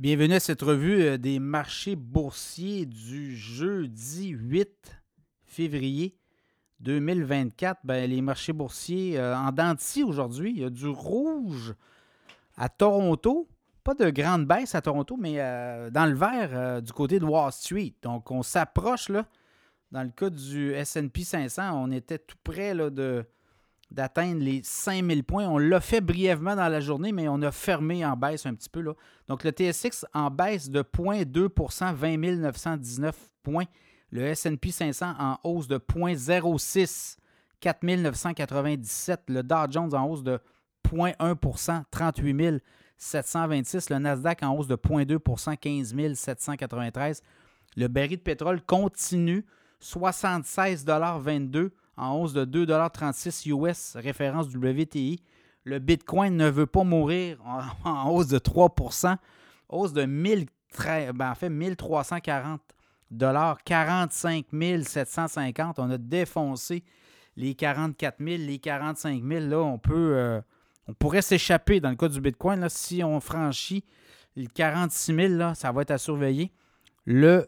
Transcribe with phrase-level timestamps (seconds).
[0.00, 4.98] Bienvenue à cette revue euh, des marchés boursiers du jeudi 8
[5.44, 6.16] février
[6.80, 7.80] 2024.
[7.84, 10.52] Ben, les marchés boursiers euh, en denti aujourd'hui.
[10.52, 11.74] Il y a du rouge
[12.56, 13.46] à Toronto.
[13.84, 17.52] Pas de grande baisse à Toronto, mais euh, dans le vert du côté de Wall
[17.52, 17.92] Street.
[18.00, 19.26] Donc, on s'approche là.
[19.92, 23.26] Dans le cas du SP 500, on était tout près là, de,
[23.90, 25.46] d'atteindre les 5000 points.
[25.48, 28.68] On l'a fait brièvement dans la journée, mais on a fermé en baisse un petit
[28.68, 28.80] peu.
[28.80, 28.92] Là.
[29.28, 33.66] Donc, le TSX en baisse de 0,2% 20 919 points.
[34.12, 37.16] Le S&P 500 en hausse de 0,06
[37.60, 39.22] 4 997.
[39.28, 40.40] Le Dow Jones en hausse de
[40.88, 42.62] 0,1% 38
[42.96, 43.90] 726.
[43.90, 47.22] Le Nasdaq en hausse de 0,2% 15 793.
[47.76, 49.44] Le baril de pétrole continue
[49.80, 55.20] 76,22 en hausse de 2,36 US, référence WTI.
[55.64, 57.38] Le Bitcoin ne veut pas mourir
[57.84, 59.16] en, hausse de 3%
[59.68, 60.46] hausse de 1000,
[61.14, 62.60] ben en fait 1340
[63.10, 64.46] dollars, 45
[64.82, 65.78] 750.
[65.78, 66.84] On a défoncé
[67.36, 69.46] les 44 000, les 45 000.
[69.46, 70.40] Là, euh,
[70.88, 72.66] on pourrait s'échapper dans le cas du Bitcoin.
[72.68, 73.84] Si on franchit
[74.36, 76.50] les 46 000, là, ça va être à surveiller.
[77.04, 77.46] Le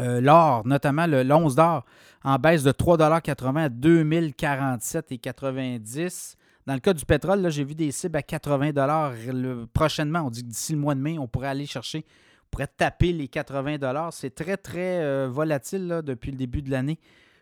[0.00, 1.84] euh, l'or, notamment le l'once d'or,
[2.24, 6.34] en baisse de 3,80 à 2047,90
[6.66, 10.22] Dans le cas du pétrole, j'ai vu des cibles à 80 prochainement.
[10.22, 12.06] On dit que d'ici le mois de mai, on pourrait aller chercher,
[12.46, 16.98] on pourrait taper les 80 C'est très, très euh, volatile depuis le début de l'année.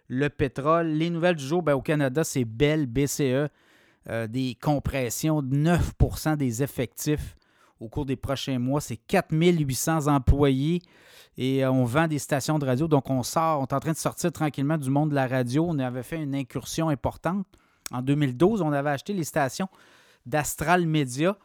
[0.08, 3.48] Le pétrole, les nouvelles du jour, ben, au Canada, c'est Bell, BCE,
[4.10, 7.36] euh, des compressions de 9% des effectifs
[7.82, 8.80] au cours des prochains mois.
[8.80, 10.82] C'est 4800 employés
[11.36, 12.86] et euh, on vend des stations de radio.
[12.86, 15.66] Donc, on sort, on est en train de sortir tranquillement du monde de la radio.
[15.68, 17.46] On avait fait une incursion importante.
[17.90, 19.68] En 2012, on avait acheté les stations
[20.24, 21.36] d'Astral Media.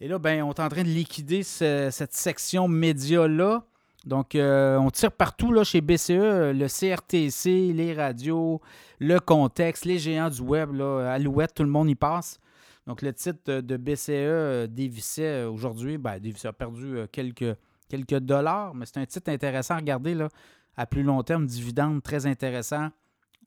[0.00, 3.64] Et là, ben, on est en train de liquider cette section média-là.
[4.06, 6.10] Donc, euh, on tire partout là, chez BCE,
[6.52, 8.60] le CRTC, les radios,
[8.98, 12.38] le contexte, les géants du web, là, Alouette, tout le monde y passe.
[12.86, 17.56] Donc, le titre de BCE euh, dévissait aujourd'hui, ben, dévissait, a perdu quelques,
[17.88, 20.28] quelques dollars, mais c'est un titre intéressant à regarder là,
[20.76, 22.90] à plus long terme, dividende très intéressant.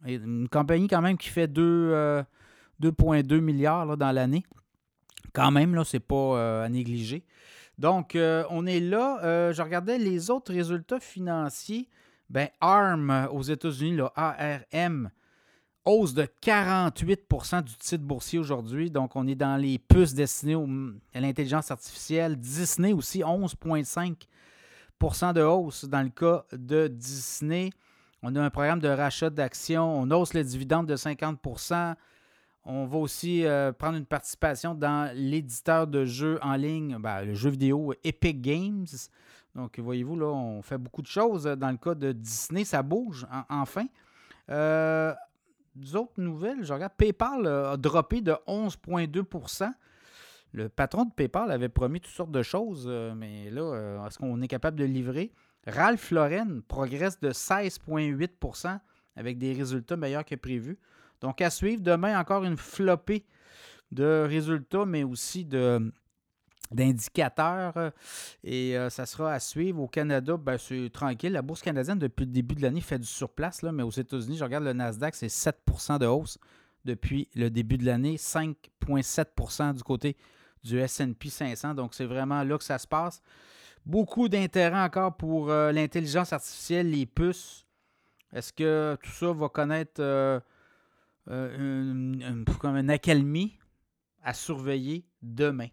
[0.06, 2.24] Une compagnie quand même qui fait 2,2
[2.84, 4.46] euh, milliards dans l'année.
[5.34, 7.26] Quand même, là, c'est pas euh, à négliger.
[7.78, 9.52] Donc, euh, on est là.
[9.52, 11.90] je regardais les autres résultats financiers.
[12.30, 15.10] Ben, ARM aux États-Unis, ARM,
[15.88, 18.92] hausse de 48% du titre boursier aujourd'hui.
[18.92, 20.58] Donc, on est dans les puces destinées
[21.14, 22.38] à l'intelligence artificielle.
[22.38, 27.72] Disney aussi, 11,5% de hausse dans le cas de Disney.
[28.22, 30.00] On a un programme de rachat d'actions.
[30.00, 31.96] On hausse le dividende de 50%
[32.66, 37.34] On va aussi euh, prendre une participation dans l'éditeur de jeux en ligne, ben, le
[37.34, 38.88] jeu vidéo Epic Games.
[39.56, 41.46] Donc, voyez-vous, là, on fait beaucoup de choses.
[41.46, 43.86] Dans le cas de Disney, ça bouge enfin.
[44.50, 45.14] Euh,
[45.96, 49.72] autres nouvelles, je regarde, PayPal a droppé de 11,2%
[50.54, 54.18] Le patron de PayPal avait promis toutes sortes de choses, euh, mais là, euh, est-ce
[54.18, 55.32] qu'on est capable de livrer?
[55.66, 58.80] Ralph Lauren progresse de 16,8%
[59.16, 60.80] avec des résultats meilleurs que prévu.
[61.22, 63.26] Donc, à suivre, demain, encore une flopée
[63.92, 65.92] de résultats, mais aussi de,
[66.72, 67.92] d'indicateurs euh,
[68.44, 69.82] et euh, ça sera à suivre.
[69.82, 71.32] Au Canada, ben, c'est tranquille.
[71.32, 74.38] La bourse canadienne, depuis le début de l'année, fait du surplace, là, mais aux États-Unis,
[74.38, 75.58] je regarde le Nasdaq, c'est 7
[76.00, 76.38] de hausse
[76.86, 80.16] depuis le début de l'année, 5,7 du côté
[80.64, 81.74] du SP 500.
[81.74, 83.22] Donc, c'est vraiment là que ça se passe.
[83.86, 87.66] Beaucoup d'intérêt encore pour euh, l'intelligence artificielle, les puces.
[88.34, 90.02] Est-ce que tout ça va connaître
[91.30, 93.58] une, une accalmie
[94.22, 95.68] à surveiller demain?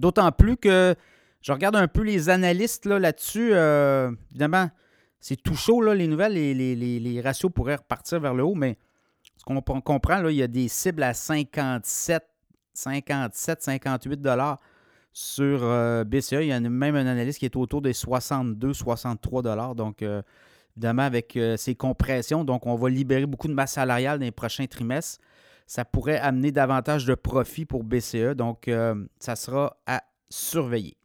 [0.00, 0.94] D'autant plus que
[1.42, 3.50] je regarde un peu les analystes là, là-dessus.
[3.52, 4.70] Euh, évidemment,
[5.20, 6.32] c'est tout chaud, là, les nouvelles.
[6.32, 8.78] Les, les, les, ratios pourraient repartir vers le haut, mais
[9.36, 12.24] ce qu'on comprend, là, il y a des cibles à 57,
[12.72, 14.58] 57, 58 dollars
[15.12, 16.32] sur euh, BCE.
[16.32, 19.74] Il y a même un analyste qui est autour des 62, 63 dollars.
[19.74, 20.22] Donc, euh,
[20.76, 24.30] évidemment, avec euh, ces compressions, donc on va libérer beaucoup de masse salariale dans les
[24.30, 25.20] prochains trimestres.
[25.70, 28.34] Ça pourrait amener davantage de profit pour BCE.
[28.34, 28.68] Donc,
[29.20, 30.96] ça sera à surveiller.